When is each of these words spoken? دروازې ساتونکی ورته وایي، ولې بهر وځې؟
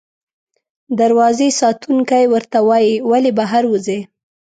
دروازې 0.99 1.47
ساتونکی 1.61 2.23
ورته 2.33 2.59
وایي، 2.67 2.93
ولې 3.09 3.31
بهر 3.39 3.63
وځې؟ 3.71 3.99